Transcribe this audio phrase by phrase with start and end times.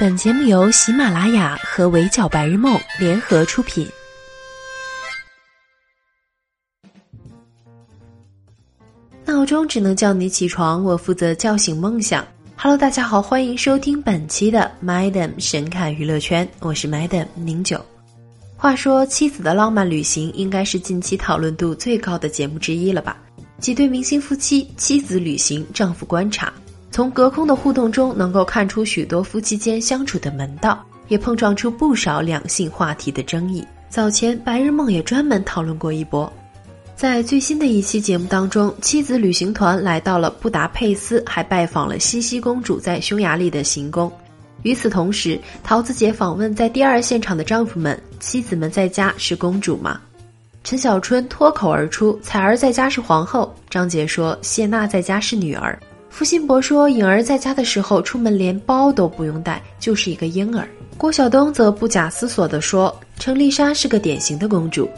[0.00, 3.84] 本节目由喜马拉雅和围剿白日梦联合出品。
[9.24, 12.24] 闹钟只能叫你起床，我负责叫醒梦想。
[12.56, 17.84] Hello，大家好，欢迎收听本期的 Madam 神侃娱乐圈，我是 Madam 宁九。
[18.56, 23.16] 话说，妻子的浪漫旅行应该是近期讨论度最高的节目之一了吧？
[23.58, 26.52] 几对明星夫妻，妻子旅行，丈夫观察。
[26.98, 33.64] 从隔空的互动中，能够看出许多夫妻间相处的门道，也碰撞出不少两性话题的争议。
[33.88, 36.28] 早前白日梦也专门讨论过一波。
[36.96, 44.10] 在最新的一期节目当中，妻子旅行团来到了布达佩斯，还拜访了西西公主在匈牙利的行宫。
[44.62, 50.00] 与此同时，桃子姐访问在第二现场的丈夫们：“妻子们在家是公主吗？”
[50.64, 55.78] 陈小春脱口而出：“彩儿在家是皇后。”张杰说：“谢娜在家是女儿。”
[56.18, 60.68] 付辛博说：“颖儿在家的时候，出门连包都不用带，就是一个婴儿。”
[60.98, 64.90] 郭晓东则不假思索地说：“程丽莎是个典型的公主。”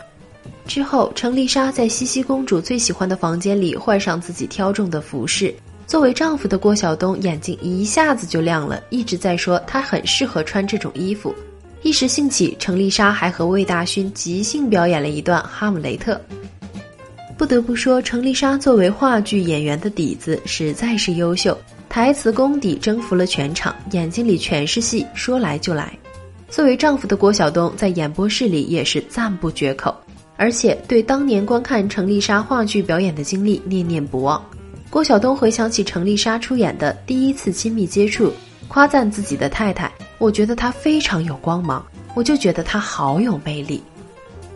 [0.67, 5.55] 之后，程丽莎在西西公主最喜欢的房间里换上自己挑中的服饰。
[5.87, 11.35] 作为丈夫的郭晓东眼睛一下子就亮了，一直在说她很适合穿这种衣服。
[11.83, 16.15] 一时兴起，程丽莎还和魏大勋即兴表演了一段《哈姆雷特》。
[17.41, 25.91] 不得不说，程丽莎作为话剧演员的底子实在是优秀，台词功底征服了全场，眼睛里全是戏，说来就来。
[26.51, 29.97] 作为丈夫的郭晓东在演播室里也是赞不绝口，
[30.37, 34.45] 而且对当年观看程丽莎话剧表演的经历念念不忘。
[34.91, 38.31] 郭晓东回想起程丽莎出演的第一次亲密接触，
[38.69, 41.83] 夸赞自己的太太：“我觉得她非常有光芒，
[42.15, 43.83] 我就觉得她好有魅力。”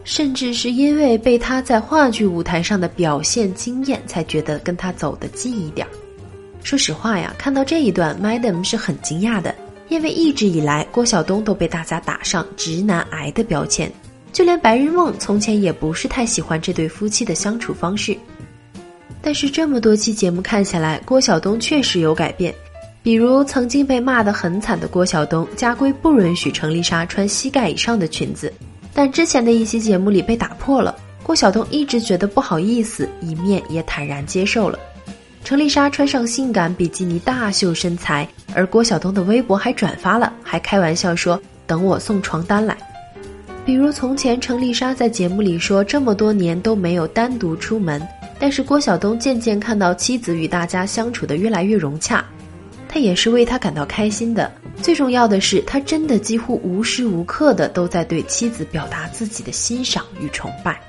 [0.05, 5.87] 甚至是因为被他在话剧舞台上的表现惊艳，才觉得跟他走得近一点。
[6.63, 9.55] 说实话呀，看到这一段，Madam 是很惊讶的，
[9.89, 13.91] 因为一直以来郭晓东都被大家打上直男癌的标签，
[14.33, 18.17] 就连白日梦从前也不是太喜欢这对夫妻的相处方式。
[19.23, 22.55] 但是这么多期节目看下来，郭晓东确实有改变，
[23.03, 28.53] 比如曾经被骂得很惨的郭晓东，家规不允许程丽莎穿膝盖以上的裙子。
[28.95, 34.79] 但之前的一期节目里被打破了，郭晓东一直觉得不好意思，一面也坦然接受了。
[35.43, 42.77] 程丽莎穿上性感比基尼大秀身材，而郭晓东的微博还转发了，还开玩笑说等我送床单来。
[43.67, 48.01] 比如从前程丽莎在节目里说这么多年都没有单独出门，
[48.39, 52.25] 但是郭晓东渐渐看到妻子与大家相处的越来越融洽。
[52.95, 54.49] 他也是为他感到开心的。
[54.81, 60.81] 最重要的是，他真的几乎无时无刻的都在对妻子表达自己的欣赏与崇拜。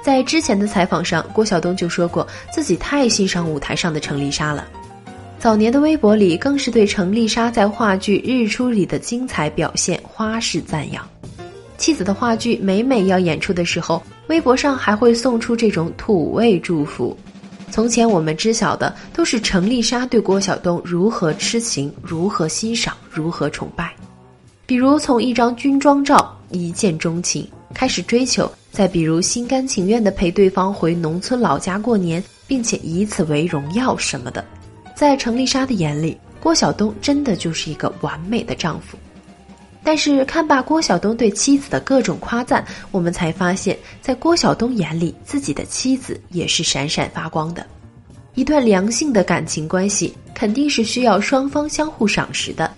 [0.00, 4.64] 在之前的采访上，郭晓东就说过自己太欣赏舞台上的程丽莎了。
[5.36, 11.04] 早年的微博里，更是对程丽莎在话剧《日出》里的精彩表现花式赞扬。
[11.76, 17.18] 妻子的话剧每每要演出的时候，微博上还会送出这种土味祝福。
[17.72, 23.90] 从前我们知晓的都是程丽莎对郭晓东如何痴情、如何欣赏、如何崇拜，
[24.66, 34.44] 比如从一张军装照一见钟情开始追求，再比如心甘情愿地陪对方回农村老家过年，并且以此为荣耀什么的，
[34.94, 38.98] 在程丽莎的眼里，郭晓东真的就是一个完美的丈夫。
[39.84, 47.66] 但是看罢郭晓东对妻子的各种夸赞，我们才发现，在郭晓东眼里，自己的妻子也是闪闪发光的。
[48.34, 52.70] 一段良性的感情关系，肯定是需要双方相互赏识的。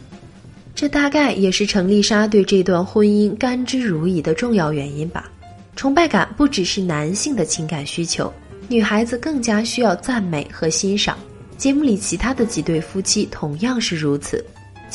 [0.75, 5.31] 这大概也是程丽莎对这段婚姻甘之如饴的重要原因吧。
[5.76, 8.32] 崇拜感不只是男性的情感需求，
[8.66, 11.16] 女孩子更加需要赞美和欣赏。
[11.56, 14.44] 节目里其他的几对夫妻同样是如此。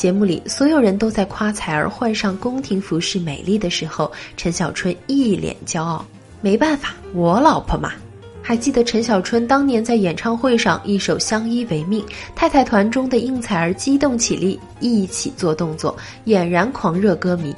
[0.00, 6.02] 节目里，所有人都在夸彩儿换上宫廷服饰美丽的时候，陈小春一脸骄傲。
[6.40, 7.92] 没办法，我老婆嘛。
[8.40, 12.02] 还记得陈小春当年在演唱会上一首《相依为命》，
[12.34, 17.54] 太太团中的应采儿激动起立，一起做动作，俨然狂热歌迷。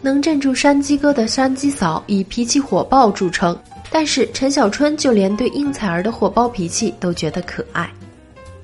[0.00, 3.54] 能镇住山鸡哥的山鸡嫂以脾气火爆著称，
[3.90, 7.92] 但是陈小春就连对应采儿的火爆脾气都觉得可爱。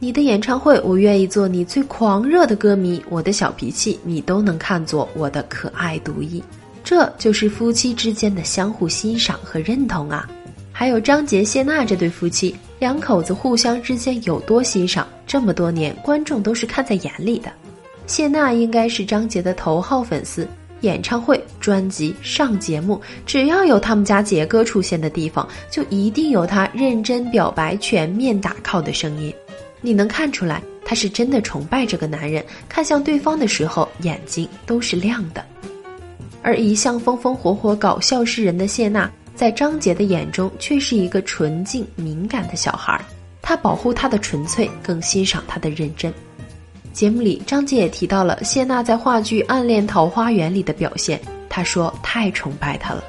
[0.04, 3.02] 你的演唱会，我愿意做你最狂热的歌迷。
[3.08, 6.44] 我的小脾气，你都能看作我的可爱独一。
[6.84, 10.28] 这就是夫妻之间的相互欣赏和认同啊！
[10.70, 17.50] 还有张杰谢娜这对夫妻，两口子互相之间有多欣赏，这么多年观众都是看在眼里的。
[18.06, 20.46] 谢娜应该是张杰的头号粉丝，
[20.82, 29.32] 演唱会、专辑、上节目，只要有他们家杰哥出现的地方，就一定有他认真表白、全面打 call 的声音。
[29.84, 35.44] 你能看出来，她是真的崇拜这个男人，看向对方的时候眼睛都是亮的。
[36.40, 42.98] 而一向风风火火、搞笑示人的谢娜，在张杰的眼中却是一个纯净敏感的小孩。
[43.42, 46.10] 他保护她的纯粹，更欣赏她的认真。
[46.94, 53.04] 节目里，张杰也提到了谢娜在话剧《暗恋桃花源》里的表现，他说太崇拜她了。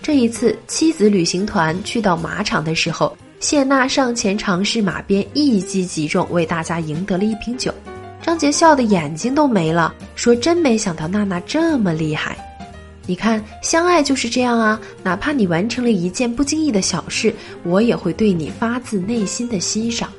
[0.00, 7.72] 这一次，妻子旅行团去到马场的时候，谢娜上前尝试马鞭，一击即中，为大家赢得了一瓶酒。
[8.20, 12.36] 张杰笑得眼睛都没了，说：“真没想到娜娜这么厉害。”
[13.06, 14.78] 你看，相爱就是这样啊！
[15.04, 17.32] 哪怕你完成了一件不经意的小事，
[17.62, 20.10] 我也会对你发自内心的欣赏。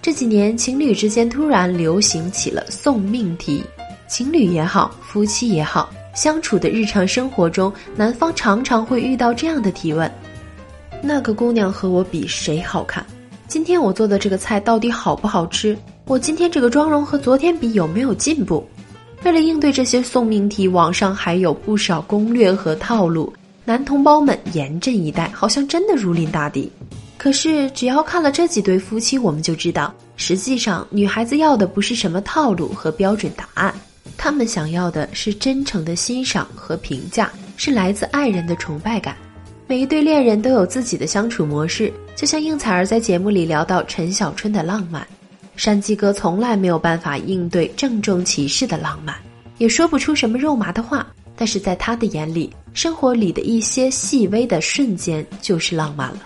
[0.00, 3.62] 这几年，情侣之间突然流行起了送命题，
[4.08, 10.10] 情侣也好，夫妻也好，相处的日常生活中，男方常常会遇到这样的提问：
[11.04, 13.04] 那个姑娘和我比谁好看？
[13.48, 15.76] 今天我做的这个菜到底好不好吃？
[16.06, 18.64] 我今天这个妆容和昨天比有没有进步？
[19.24, 23.32] 为了应对这些送命题，网上还有不少攻略和套路，
[23.64, 26.70] 男同胞们严阵以待，好像真的如临大敌。
[27.18, 33.74] 可是只要看了这几对夫妻，我们就知道，实际上女孩子要的不是什么套路和标准答案，
[34.16, 39.16] 她们想要的是真诚的欣赏和评价，是来自爱人的崇拜感。
[39.72, 45.06] 每一对恋人都有自己的相处模式，就像应采儿在节目里聊到陈小春的浪漫。
[45.56, 49.16] 山鸡哥从来没有办法应对郑重其事的浪漫，
[49.56, 51.06] 也说不出什么肉麻的话。
[51.34, 56.20] 但是在他的眼里，生活里的一些细微的瞬间就是浪漫了。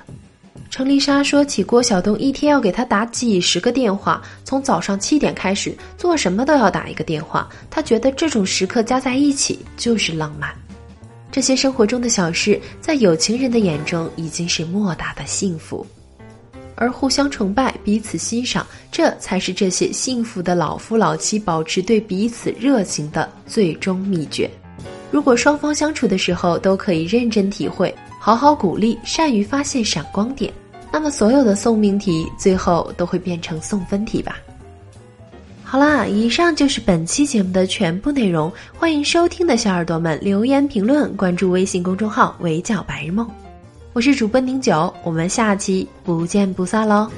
[0.69, 7.48] 程丽莎说起郭晓东一天要给他打几十个电话，从早上七点开始，做什么都要打一个电话。
[7.70, 10.52] 他觉得这种时刻加在一起就是浪漫。
[11.36, 15.86] 这些生活中的小事，在有情人的眼中已经是莫大的幸福。
[16.76, 24.50] 而互相崇拜、彼此欣赏，这才是这些幸福的老夫老妻保持对彼此热情的最终秘诀。
[25.10, 30.50] 如果双方相处的时候都可以认真体会、好好鼓励、善于发现闪光点，
[30.90, 34.38] 那么所有的送命题最后都会变成送分题吧。
[35.68, 38.50] 好啦，以上就是本期节目的全部内容。
[38.78, 43.28] 欢迎收听的小耳朵们留言评论，关注微信公众号“围剿白日梦”。
[43.92, 47.10] 我是主播宁九，我们下期不见不散喽。